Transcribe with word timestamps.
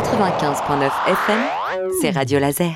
95.9 0.00 0.90
FM, 1.08 1.40
c'est 2.00 2.08
Radio 2.08 2.38
Laser. 2.38 2.72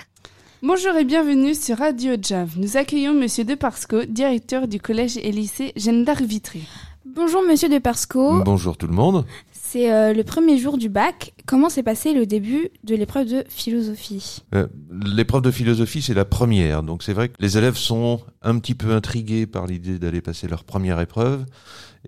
Bonjour 0.63 0.95
et 0.95 1.05
bienvenue 1.05 1.55
sur 1.55 1.79
Radio 1.79 2.17
Jam. 2.21 2.47
Nous 2.59 2.77
accueillons 2.77 3.15
Monsieur 3.15 3.45
Deparsco, 3.45 4.05
directeur 4.05 4.69
du 4.69 4.79
collège 4.79 5.17
et 5.17 5.33
lycée 5.33 5.73
Jeanne 5.75 6.05
d'Arc 6.05 6.21
Vitry. 6.21 6.69
Bonjour 7.07 7.41
Monsieur 7.43 7.71
Deparsco. 7.71 8.43
Bonjour 8.45 8.77
tout 8.77 8.87
le 8.87 8.93
monde. 8.93 9.25
C'est 9.53 9.91
euh, 9.91 10.13
le 10.13 10.23
premier 10.23 10.59
jour 10.59 10.77
du 10.77 10.91
bac. 10.91 11.33
Comment 11.47 11.69
s'est 11.69 11.83
passé 11.83 12.15
le 12.15 12.25
début 12.25 12.71
de 12.85 12.95
l'épreuve 12.95 13.29
de 13.29 13.45
philosophie 13.49 14.43
Euh, 14.55 14.67
L'épreuve 14.91 15.43
de 15.43 15.51
philosophie, 15.51 16.01
c'est 16.01 16.15
la 16.15 16.25
première. 16.25 16.83
Donc 16.83 17.03
c'est 17.03 17.13
vrai 17.13 17.29
que 17.29 17.35
les 17.39 17.59
élèves 17.59 17.77
sont 17.77 18.21
un 18.41 18.59
petit 18.59 18.75
peu 18.75 18.93
intrigués 18.95 19.47
par 19.47 19.67
l'idée 19.67 19.99
d'aller 19.99 20.23
passer 20.23 20.49
leur 20.49 20.65
première 20.65 21.01
épreuve 21.01 21.45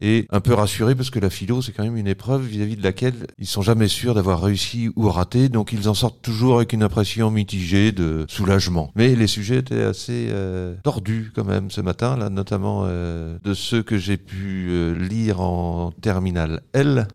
et 0.02 0.26
un 0.30 0.40
peu 0.40 0.52
rassurés 0.54 0.94
parce 0.94 1.08
que 1.10 1.18
la 1.18 1.30
philo, 1.30 1.62
c'est 1.62 1.72
quand 1.72 1.82
même 1.84 1.96
une 1.96 2.06
épreuve 2.06 2.44
vis-à-vis 2.46 2.76
de 2.76 2.82
laquelle 2.82 3.14
ils 3.38 3.46
sont 3.46 3.62
jamais 3.62 3.88
sûrs 3.88 4.14
d'avoir 4.14 4.42
réussi 4.42 4.90
ou 4.96 5.08
raté. 5.10 5.48
Donc 5.50 5.72
ils 5.72 5.88
en 5.88 5.94
sortent 5.94 6.22
toujours 6.22 6.56
avec 6.56 6.72
une 6.72 6.82
impression 6.82 7.30
mitigée 7.30 7.92
de 7.92 8.24
soulagement. 8.28 8.90
Mais 8.96 9.14
les 9.16 9.26
sujets 9.26 9.58
étaient 9.58 9.82
assez 9.82 10.28
euh, 10.30 10.74
tordus 10.82 11.30
quand 11.34 11.44
même 11.44 11.70
ce 11.70 11.82
matin, 11.82 12.16
là, 12.16 12.30
notamment 12.30 12.84
euh, 12.86 13.38
de 13.44 13.52
ceux 13.54 13.82
que 13.82 13.98
j'ai 13.98 14.16
pu 14.16 14.94
lire 14.98 15.40
en 15.40 15.92
terminale 16.00 16.62
L. 16.72 17.06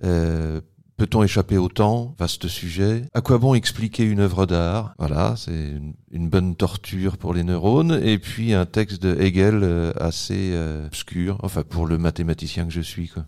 Peut-on 1.01 1.23
échapper 1.23 1.57
au 1.57 1.67
temps? 1.67 2.13
Vaste 2.19 2.47
sujet. 2.47 3.01
À 3.15 3.21
quoi 3.21 3.39
bon 3.39 3.55
expliquer 3.55 4.03
une 4.03 4.19
œuvre 4.19 4.45
d'art? 4.45 4.93
Voilà, 4.99 5.33
c'est 5.35 5.51
une, 5.51 5.95
une 6.11 6.29
bonne 6.29 6.55
torture 6.55 7.17
pour 7.17 7.33
les 7.33 7.43
neurones. 7.43 7.99
Et 8.03 8.19
puis 8.19 8.53
un 8.53 8.67
texte 8.67 9.01
de 9.01 9.19
Hegel 9.19 9.61
euh, 9.63 9.93
assez 9.99 10.51
euh, 10.53 10.85
obscur, 10.85 11.39
enfin 11.41 11.63
pour 11.63 11.87
le 11.87 11.97
mathématicien 11.97 12.65
que 12.65 12.71
je 12.71 12.81
suis. 12.81 13.07
Quoi. 13.07 13.25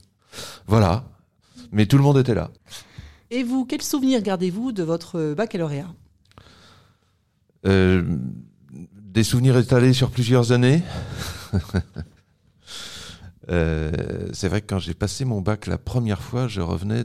Voilà. 0.68 1.05
Mais 1.72 1.88
tout 1.88 1.98
le 1.98 2.04
monde 2.04 2.20
était 2.20 2.36
là. 2.36 2.52
Et 3.32 3.41
vous, 3.41 3.66
quel 3.66 3.82
souvenir 3.82 4.21
gardez-vous 4.21 4.71
de 4.71 4.84
votre 4.84 5.34
baccalauréat? 5.34 5.91
Euh, 7.66 8.04
des 9.01 9.24
souvenirs 9.24 9.57
étalés 9.57 9.94
sur 9.94 10.12
plusieurs 10.12 10.51
années? 10.51 10.84
C'est 13.48 14.48
vrai 14.48 14.62
que 14.62 14.68
quand 14.68 14.77
j'ai 14.77 14.94
passé 14.94 15.26
mon 15.26 15.41
bac 15.41 15.66
la 15.66 15.79
première 15.79 16.21
fois, 16.21 16.48
je 16.48 16.62
revenais 16.62 17.04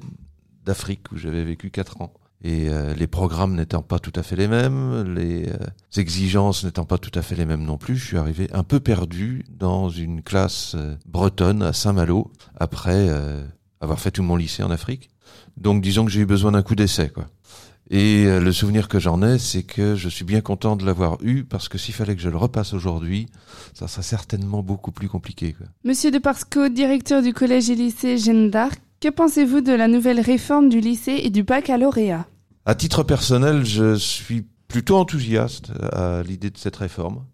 d'Afrique 0.68 1.10
où 1.10 1.16
j'avais 1.16 1.44
vécu 1.44 1.70
quatre 1.70 2.00
ans. 2.02 2.12
Et 2.44 2.68
euh, 2.68 2.94
les 2.94 3.08
programmes 3.08 3.56
n'étant 3.56 3.82
pas 3.82 3.98
tout 3.98 4.12
à 4.14 4.22
fait 4.22 4.36
les 4.36 4.46
mêmes, 4.46 5.14
les 5.14 5.48
euh, 5.48 5.56
exigences 5.96 6.62
n'étant 6.62 6.84
pas 6.84 6.98
tout 6.98 7.10
à 7.18 7.22
fait 7.22 7.34
les 7.34 7.46
mêmes 7.46 7.64
non 7.64 7.78
plus, 7.78 7.96
je 7.96 8.06
suis 8.06 8.16
arrivé 8.16 8.48
un 8.52 8.62
peu 8.62 8.78
perdu 8.78 9.44
dans 9.50 9.88
une 9.88 10.22
classe 10.22 10.74
euh, 10.76 10.94
bretonne 11.06 11.62
à 11.62 11.72
Saint-Malo 11.72 12.30
après 12.56 13.08
avoir 13.80 13.98
fait 13.98 14.12
tout 14.12 14.22
mon 14.22 14.36
lycée 14.36 14.62
en 14.62 14.70
Afrique. 14.70 15.08
Donc 15.56 15.82
disons 15.82 16.04
que 16.04 16.10
j'ai 16.10 16.20
eu 16.20 16.26
besoin 16.26 16.52
d'un 16.52 16.62
coup 16.62 16.76
d'essai, 16.76 17.08
quoi. 17.08 17.26
Et 17.90 18.26
le 18.26 18.52
souvenir 18.52 18.86
que 18.86 19.00
j'en 19.00 19.22
ai, 19.22 19.38
c'est 19.38 19.62
que 19.62 19.96
je 19.96 20.10
suis 20.10 20.24
bien 20.26 20.42
content 20.42 20.76
de 20.76 20.84
l'avoir 20.84 21.16
eu 21.22 21.44
parce 21.44 21.70
que 21.70 21.78
s'il 21.78 21.94
fallait 21.94 22.14
que 22.14 22.20
je 22.20 22.28
le 22.28 22.36
repasse 22.36 22.74
aujourd'hui, 22.74 23.28
ça 23.72 23.88
serait 23.88 24.02
certainement 24.02 24.62
beaucoup 24.62 24.92
plus 24.92 25.08
compliqué. 25.08 25.54
Quoi. 25.54 25.66
Monsieur 25.84 26.10
Deparsco, 26.10 26.68
directeur 26.68 27.22
du 27.22 27.32
collège 27.32 27.70
et 27.70 27.74
lycée 27.74 28.18
Jeanne 28.18 28.50
d'Arc, 28.50 28.78
que 29.00 29.08
pensez-vous 29.08 29.60
de 29.60 29.72
la 29.72 29.88
nouvelle 29.88 30.20
réforme 30.20 30.68
du 30.68 30.80
lycée 30.80 31.20
et 31.22 31.30
du 31.30 31.42
baccalauréat? 31.42 32.26
À 32.64 32.74
titre 32.74 33.02
personnel, 33.02 33.64
je 33.64 33.94
suis 33.94 34.44
plutôt 34.66 34.96
enthousiaste 34.96 35.72
à 35.92 36.22
l'idée 36.22 36.50
de 36.50 36.58
cette 36.58 36.76
réforme. 36.76 37.24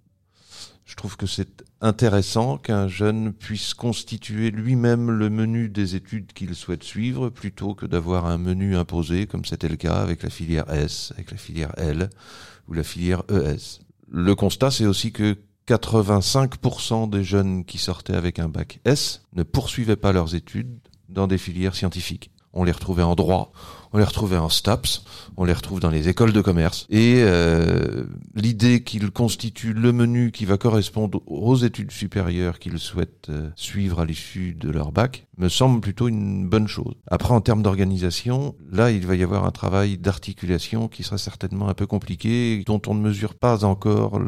Je 0.84 0.94
trouve 0.96 1.16
que 1.16 1.26
c'est 1.26 1.64
intéressant 1.80 2.58
qu'un 2.58 2.88
jeune 2.88 3.32
puisse 3.32 3.72
constituer 3.72 4.50
lui-même 4.50 5.10
le 5.10 5.30
menu 5.30 5.70
des 5.70 5.96
études 5.96 6.32
qu'il 6.34 6.54
souhaite 6.54 6.84
suivre 6.84 7.30
plutôt 7.30 7.74
que 7.74 7.86
d'avoir 7.86 8.26
un 8.26 8.36
menu 8.36 8.76
imposé 8.76 9.26
comme 9.26 9.46
c'était 9.46 9.68
le 9.68 9.76
cas 9.76 9.94
avec 9.94 10.22
la 10.22 10.30
filière 10.30 10.70
S, 10.70 11.12
avec 11.14 11.30
la 11.30 11.38
filière 11.38 11.72
L 11.78 12.10
ou 12.68 12.74
la 12.74 12.82
filière 12.82 13.22
ES. 13.30 13.80
Le 14.10 14.34
constat, 14.34 14.70
c'est 14.70 14.86
aussi 14.86 15.10
que 15.10 15.39
85% 15.66 17.08
des 17.08 17.24
jeunes 17.24 17.64
qui 17.64 17.78
sortaient 17.78 18.14
avec 18.14 18.39
un 18.39 18.48
bac 18.48 18.80
S 18.84 19.22
ne 19.33 19.42
poursuivaient 19.42 19.96
pas 19.96 20.12
leurs 20.12 20.34
études 20.34 20.78
dans 21.08 21.26
des 21.26 21.38
filières 21.38 21.74
scientifiques. 21.74 22.30
On 22.54 22.64
les 22.64 22.72
retrouvait 22.72 23.02
en 23.02 23.14
droit, 23.14 23.52
on 23.94 23.98
les 23.98 24.04
retrouvait 24.04 24.36
en 24.36 24.48
STAPS, 24.48 25.04
on 25.36 25.44
les 25.44 25.52
retrouve 25.52 25.78
dans 25.78 25.88
les 25.88 26.08
écoles 26.08 26.32
de 26.32 26.40
commerce. 26.40 26.86
Et 26.90 27.18
euh, 27.18 28.04
l'idée 28.34 28.82
qu'ils 28.82 29.12
constituent 29.12 29.72
le 29.72 29.92
menu 29.92 30.32
qui 30.32 30.46
va 30.46 30.58
correspondre 30.58 31.22
aux 31.26 31.56
études 31.56 31.92
supérieures 31.92 32.58
qu'ils 32.58 32.80
souhaitent 32.80 33.28
euh, 33.30 33.50
suivre 33.54 34.00
à 34.00 34.04
l'issue 34.04 34.54
de 34.54 34.68
leur 34.68 34.90
bac 34.90 35.28
me 35.38 35.48
semble 35.48 35.80
plutôt 35.80 36.08
une 36.08 36.48
bonne 36.48 36.68
chose. 36.68 36.94
Après, 37.08 37.32
en 37.34 37.40
termes 37.40 37.62
d'organisation, 37.62 38.54
là, 38.70 38.90
il 38.90 39.06
va 39.06 39.14
y 39.14 39.22
avoir 39.22 39.44
un 39.44 39.50
travail 39.50 39.98
d'articulation 39.98 40.88
qui 40.88 41.02
sera 41.02 41.18
certainement 41.18 41.68
un 41.68 41.74
peu 41.74 41.86
compliqué, 41.86 42.62
dont 42.66 42.80
on 42.86 42.94
ne 42.94 43.00
mesure 43.00 43.34
pas 43.34 43.64
encore 43.64 44.20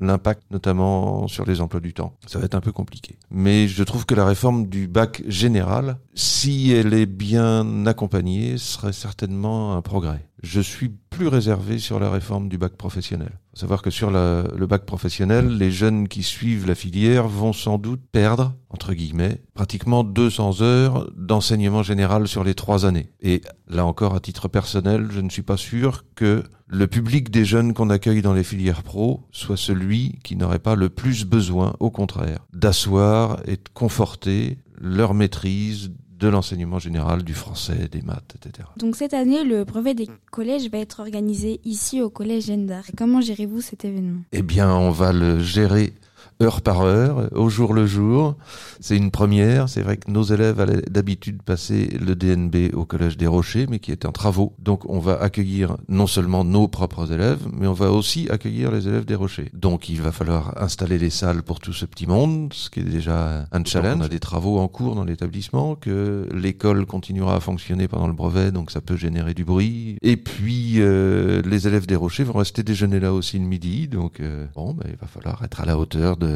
l'impact, 0.00 0.42
notamment 0.50 1.28
sur 1.28 1.46
les 1.46 1.60
emplois 1.60 1.80
du 1.80 1.94
temps. 1.94 2.16
Ça 2.26 2.38
va 2.38 2.44
être 2.46 2.54
un 2.54 2.60
peu 2.60 2.72
compliqué. 2.72 3.16
Mais 3.30 3.68
je 3.68 3.82
trouve 3.82 4.06
que 4.06 4.14
la 4.14 4.24
réforme 4.24 4.66
du 4.66 4.88
bac 4.88 5.22
général, 5.26 5.98
si 6.14 6.72
elle 6.72 6.94
est 6.94 7.06
bien 7.06 7.59
accompagnée, 7.86 8.58
serait 8.58 8.92
certainement 8.92 9.76
un 9.76 9.82
progrès. 9.82 10.26
Je 10.42 10.60
suis 10.60 10.88
plus 10.88 11.28
réservé 11.28 11.78
sur 11.78 12.00
la 12.00 12.10
réforme 12.10 12.48
du 12.48 12.56
bac 12.56 12.72
professionnel. 12.74 13.32
Faut 13.50 13.60
savoir 13.60 13.82
que 13.82 13.90
sur 13.90 14.10
le 14.10 14.66
bac 14.66 14.86
professionnel, 14.86 15.58
les 15.58 15.70
jeunes 15.70 16.08
qui 16.08 16.22
suivent 16.22 16.66
la 16.66 16.74
filière 16.74 17.28
vont 17.28 17.52
sans 17.52 17.78
doute 17.78 18.00
perdre, 18.10 18.54
entre 18.70 18.94
guillemets, 18.94 19.42
pratiquement 19.54 20.04
200 20.04 20.62
heures 20.62 21.10
d'enseignement 21.16 21.82
général 21.82 22.26
sur 22.26 22.44
les 22.44 22.54
trois 22.54 22.86
années. 22.86 23.10
Et 23.20 23.42
là 23.68 23.84
encore, 23.84 24.14
à 24.14 24.20
titre 24.20 24.48
personnel, 24.48 25.08
je 25.10 25.20
ne 25.20 25.28
suis 25.28 25.42
pas 25.42 25.56
sûr 25.56 26.04
que 26.14 26.44
le 26.68 26.86
public 26.86 27.30
des 27.30 27.44
jeunes 27.44 27.74
qu'on 27.74 27.90
accueille 27.90 28.22
dans 28.22 28.32
les 28.32 28.44
filières 28.44 28.84
pro 28.84 29.26
soit 29.32 29.56
celui 29.56 30.18
qui 30.22 30.36
n'aurait 30.36 30.60
pas 30.60 30.76
le 30.76 30.88
plus 30.88 31.24
besoin, 31.24 31.74
au 31.80 31.90
contraire, 31.90 32.46
d'asseoir 32.54 33.40
et 33.46 33.56
de 33.56 33.68
conforter 33.74 34.58
leur 34.80 35.12
maîtrise 35.12 35.90
de 36.20 36.28
l'enseignement 36.28 36.78
général, 36.78 37.22
du 37.22 37.34
français, 37.34 37.88
des 37.90 38.02
maths, 38.02 38.36
etc. 38.36 38.68
Donc 38.76 38.94
cette 38.94 39.14
année, 39.14 39.42
le 39.42 39.64
brevet 39.64 39.94
des 39.94 40.08
collèges 40.30 40.70
va 40.70 40.78
être 40.78 41.00
organisé 41.00 41.60
ici 41.64 42.02
au 42.02 42.10
collège 42.10 42.46
Jeanne 42.46 42.66
d'Arc. 42.66 42.92
Comment 42.96 43.20
gérez-vous 43.20 43.60
cet 43.62 43.84
événement? 43.84 44.20
Eh 44.32 44.42
bien, 44.42 44.72
on 44.72 44.90
va 44.90 45.12
le 45.12 45.40
gérer 45.40 45.94
heure 46.42 46.62
par 46.62 46.82
heure, 46.82 47.28
au 47.32 47.48
jour 47.48 47.74
le 47.74 47.86
jour. 47.86 48.36
C'est 48.80 48.96
une 48.96 49.10
première. 49.10 49.68
C'est 49.68 49.82
vrai 49.82 49.96
que 49.96 50.10
nos 50.10 50.22
élèves 50.22 50.60
allaient 50.60 50.82
d'habitude 50.82 51.42
passer 51.42 51.88
le 52.00 52.14
DNB 52.14 52.74
au 52.74 52.84
Collège 52.84 53.16
des 53.16 53.26
Rochers, 53.26 53.66
mais 53.68 53.78
qui 53.78 53.92
est 53.92 54.06
en 54.06 54.12
travaux. 54.12 54.54
Donc, 54.58 54.88
on 54.88 54.98
va 54.98 55.20
accueillir 55.20 55.76
non 55.88 56.06
seulement 56.06 56.44
nos 56.44 56.68
propres 56.68 57.12
élèves, 57.12 57.46
mais 57.52 57.66
on 57.66 57.72
va 57.72 57.90
aussi 57.90 58.28
accueillir 58.30 58.70
les 58.70 58.88
élèves 58.88 59.04
des 59.04 59.14
Rochers. 59.14 59.50
Donc, 59.52 59.88
il 59.88 60.00
va 60.00 60.12
falloir 60.12 60.60
installer 60.62 60.98
les 60.98 61.10
salles 61.10 61.42
pour 61.42 61.60
tout 61.60 61.72
ce 61.72 61.84
petit 61.84 62.06
monde, 62.06 62.52
ce 62.54 62.70
qui 62.70 62.80
est 62.80 62.84
déjà 62.84 63.46
un 63.52 63.64
challenge. 63.64 63.98
On 64.00 64.04
a 64.04 64.08
des 64.08 64.20
travaux 64.20 64.58
en 64.58 64.68
cours 64.68 64.94
dans 64.94 65.04
l'établissement, 65.04 65.74
que 65.74 66.26
l'école 66.32 66.86
continuera 66.86 67.36
à 67.36 67.40
fonctionner 67.40 67.88
pendant 67.88 68.06
le 68.06 68.14
brevet, 68.14 68.50
donc 68.50 68.70
ça 68.70 68.80
peut 68.80 68.96
générer 68.96 69.34
du 69.34 69.44
bruit. 69.44 69.98
Et 70.02 70.16
puis, 70.16 70.76
euh, 70.78 71.42
les 71.44 71.68
élèves 71.68 71.86
des 71.86 71.96
Rochers 71.96 72.24
vont 72.24 72.38
rester 72.38 72.62
déjeuner 72.62 73.00
là 73.00 73.12
aussi 73.12 73.38
le 73.38 73.44
midi. 73.44 73.88
Donc, 73.88 74.20
euh, 74.20 74.46
bon, 74.54 74.72
ben, 74.72 74.86
il 74.88 74.96
va 74.96 75.06
falloir 75.06 75.42
être 75.44 75.60
à 75.60 75.66
la 75.66 75.76
hauteur 75.76 76.16
de 76.16 76.29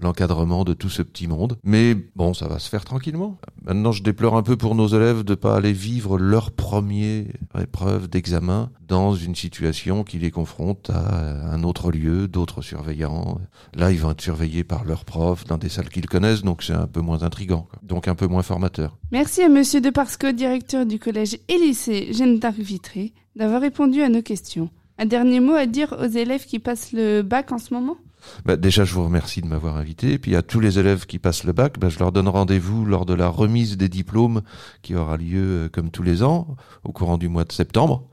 l'encadrement 0.00 0.64
de 0.64 0.74
tout 0.74 0.88
ce 0.90 1.02
petit 1.02 1.26
monde. 1.26 1.58
Mais 1.64 1.94
bon, 2.16 2.34
ça 2.34 2.48
va 2.48 2.58
se 2.58 2.68
faire 2.68 2.84
tranquillement. 2.84 3.38
Maintenant, 3.64 3.92
je 3.92 4.02
déplore 4.02 4.36
un 4.36 4.42
peu 4.42 4.56
pour 4.56 4.74
nos 4.74 4.88
élèves 4.88 5.24
de 5.24 5.34
pas 5.34 5.56
aller 5.56 5.72
vivre 5.72 6.18
leur 6.18 6.50
première 6.50 7.24
épreuve 7.58 8.08
d'examen 8.08 8.70
dans 8.86 9.14
une 9.14 9.34
situation 9.34 10.04
qui 10.04 10.18
les 10.18 10.30
confronte 10.30 10.90
à 10.90 11.50
un 11.52 11.62
autre 11.62 11.90
lieu, 11.90 12.28
d'autres 12.28 12.62
surveillants. 12.62 13.38
Là, 13.74 13.90
ils 13.90 13.98
vont 13.98 14.10
être 14.10 14.20
surveillés 14.20 14.64
par 14.64 14.84
leurs 14.84 15.04
profs 15.04 15.44
dans 15.44 15.58
des 15.58 15.68
salles 15.68 15.88
qu'ils 15.88 16.06
connaissent, 16.06 16.42
donc 16.42 16.62
c'est 16.62 16.74
un 16.74 16.86
peu 16.86 17.00
moins 17.00 17.22
intrigant, 17.22 17.66
donc 17.82 18.08
un 18.08 18.14
peu 18.14 18.26
moins 18.26 18.42
formateur. 18.42 18.98
Merci 19.12 19.42
à 19.42 19.48
Monsieur 19.48 19.80
Deparsco, 19.80 20.32
directeur 20.32 20.86
du 20.86 20.98
collège 20.98 21.38
et 21.48 21.58
lycée 21.58 22.12
Jeanne 22.12 22.38
d'Arc 22.38 22.58
Vitré, 22.58 23.12
d'avoir 23.34 23.60
répondu 23.60 24.02
à 24.02 24.08
nos 24.08 24.22
questions. 24.22 24.68
Un 24.98 25.06
dernier 25.06 25.40
mot 25.40 25.54
à 25.54 25.66
dire 25.66 25.94
aux 26.00 26.06
élèves 26.06 26.46
qui 26.46 26.58
passent 26.58 26.92
le 26.92 27.22
bac 27.22 27.52
en 27.52 27.58
ce 27.58 27.74
moment? 27.74 27.96
Bah, 28.44 28.56
déjà, 28.56 28.84
je 28.84 28.94
vous 28.94 29.04
remercie 29.04 29.40
de 29.40 29.46
m'avoir 29.46 29.76
invité. 29.76 30.18
Puis 30.18 30.36
à 30.36 30.42
tous 30.42 30.60
les 30.60 30.78
élèves 30.78 31.06
qui 31.06 31.18
passent 31.18 31.44
le 31.44 31.52
bac, 31.52 31.78
bah, 31.78 31.88
je 31.88 31.98
leur 31.98 32.12
donne 32.12 32.28
rendez-vous 32.28 32.84
lors 32.84 33.06
de 33.06 33.14
la 33.14 33.28
remise 33.28 33.76
des 33.76 33.88
diplômes 33.88 34.42
qui 34.82 34.94
aura 34.94 35.16
lieu 35.16 35.64
euh, 35.64 35.68
comme 35.68 35.90
tous 35.90 36.02
les 36.02 36.22
ans 36.22 36.56
au 36.84 36.92
courant 36.92 37.18
du 37.18 37.28
mois 37.28 37.44
de 37.44 37.52
septembre 37.52 38.04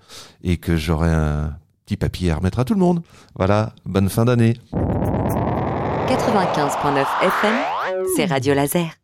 et 0.43 0.57
que 0.57 0.77
j'aurai 0.77 1.09
un 1.09 1.55
petit 1.85 1.97
papier 1.97 2.31
à 2.31 2.35
remettre 2.35 2.59
à 2.59 2.65
tout 2.65 2.73
le 2.73 2.79
monde. 2.79 3.01
Voilà, 3.35 3.73
bonne 3.85 4.09
fin 4.09 4.25
d'année. 4.25 4.55
95.9 4.71 7.05
FM, 7.21 7.55
c'est 8.15 8.25
Radio 8.25 8.53
Laser. 8.53 9.02